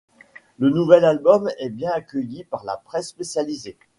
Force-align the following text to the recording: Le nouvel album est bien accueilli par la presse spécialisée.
Le 0.57 0.71
nouvel 0.71 1.05
album 1.05 1.51
est 1.59 1.69
bien 1.69 1.91
accueilli 1.91 2.43
par 2.43 2.63
la 2.65 2.75
presse 2.77 3.09
spécialisée. 3.09 3.77